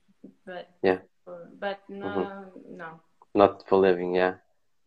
[0.45, 2.77] But yeah, for, but no, mm-hmm.
[2.77, 3.01] no.
[3.35, 4.35] Not for living, yeah.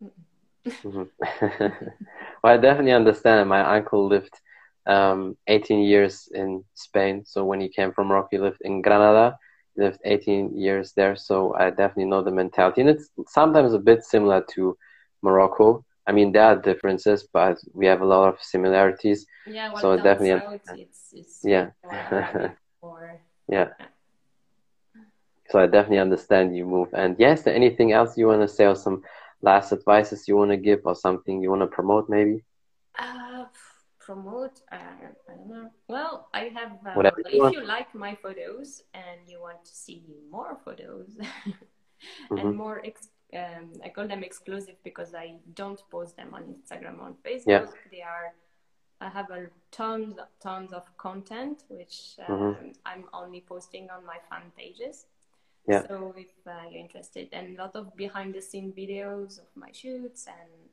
[0.04, 1.04] Mm-hmm.
[2.44, 3.50] well, I definitely understand.
[3.50, 4.34] My uncle lived
[4.86, 7.24] um, 18 years in Spain.
[7.26, 9.38] So when he came from Morocco, he lived in Granada
[9.78, 12.82] lived 18 years there, so I definitely know the mentality.
[12.82, 14.78] And it's sometimes a bit similar to
[15.22, 15.86] Morocco.
[16.08, 19.26] I mean, there are differences, but we have a lot of similarities.
[19.46, 21.70] Yeah, well, so definitely, out, it's, it's yeah,
[23.50, 23.70] yeah.
[25.50, 26.90] So I definitely understand you move.
[26.94, 29.04] And yes, there anything else you want to say, or some
[29.42, 32.44] last advices you want to give, or something you want to promote, maybe?
[33.00, 33.46] Uh,
[34.08, 34.78] promote uh,
[35.30, 39.38] i don't know well i have uh, if you, you like my photos and you
[39.42, 42.38] want to see more photos mm-hmm.
[42.38, 47.02] and more ex- um, i call them exclusive because i don't post them on instagram
[47.02, 47.92] on facebook yeah.
[47.92, 48.28] they are
[49.02, 51.98] i have a tons tons of content which
[52.30, 52.68] um, mm-hmm.
[52.86, 55.06] i'm only posting on my fan pages
[55.68, 55.88] yeah.
[55.88, 59.72] so if uh, you're interested and a lot of behind the scene videos of my
[59.72, 60.70] shoots and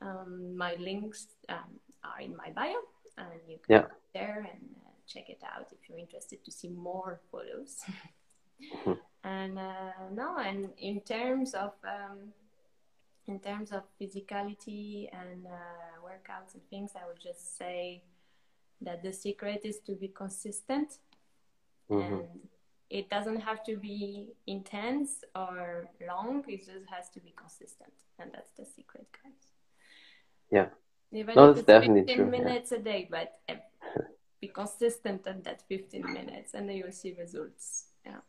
[0.00, 2.78] um, my links um, are in my bio,
[3.16, 3.82] and you can yeah.
[3.82, 7.78] go there and uh, check it out if you're interested to see more photos.
[8.62, 8.92] mm-hmm.
[9.24, 12.32] And uh, no, and in terms of um,
[13.26, 18.02] in terms of physicality and uh, workouts and things, I would just say
[18.80, 20.98] that the secret is to be consistent
[21.90, 22.14] mm-hmm.
[22.14, 22.28] and
[22.90, 28.30] it doesn't have to be intense or long it just has to be consistent and
[28.32, 29.32] that's the secret guys
[30.50, 30.66] yeah
[31.12, 32.78] even no, if it's definitely 15 true, minutes yeah.
[32.78, 33.32] a day, but
[34.40, 37.86] be consistent at that 15 minutes and then you'll see results.
[38.04, 38.20] Yeah.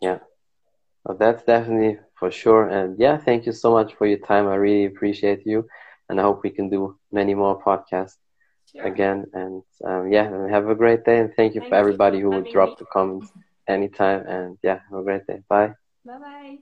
[0.00, 0.18] Yeah.
[1.04, 2.68] Well, that's definitely for sure.
[2.68, 4.46] And yeah, thank you so much for your time.
[4.46, 5.66] I really appreciate you.
[6.08, 8.18] and I hope we can do many more podcasts
[8.72, 8.84] Sure.
[8.84, 9.26] again.
[9.32, 12.30] And um, yeah, have a great day, and thank you Thank for you everybody for
[12.30, 12.86] who dropped me.
[12.88, 13.24] a comment
[13.70, 14.26] anytime.
[14.26, 15.42] And yeah, have a great day.
[15.48, 15.74] Bye.
[16.04, 16.58] Bye bye.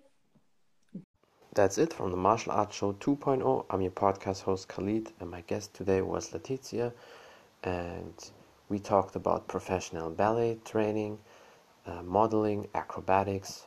[1.54, 3.64] That's it from the Martial Arts Show 2.0.
[3.70, 6.92] I'm your podcast host Khalid, and my guest today was Laetitia.
[7.64, 8.14] And
[8.68, 11.18] we talked about professional ballet training,
[11.86, 13.66] uh, modeling, acrobatics,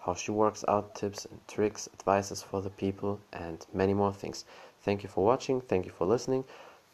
[0.00, 4.44] how she works out, tips and tricks, advices for the people, and many more things.
[4.80, 5.60] Thank you for watching.
[5.60, 6.44] Thank you for listening.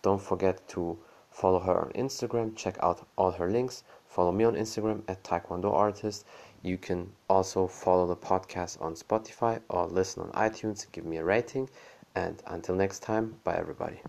[0.02, 0.98] Don't forget to
[1.30, 2.56] follow her on Instagram.
[2.56, 3.84] Check out all her links.
[4.14, 6.24] Follow me on Instagram at Taekwondo Artist.
[6.62, 10.86] You can also follow the podcast on Spotify or listen on iTunes.
[10.92, 11.68] Give me a rating.
[12.14, 14.00] And until next time, bye everybody.